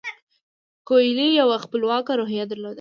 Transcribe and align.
کویلیو 0.87 1.37
یوه 1.41 1.57
خپلواکه 1.65 2.13
روحیه 2.19 2.45
درلوده. 2.49 2.69